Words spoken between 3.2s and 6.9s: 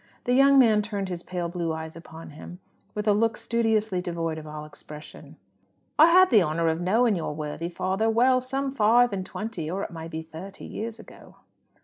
studiously devoid of all expression. "I had the honour of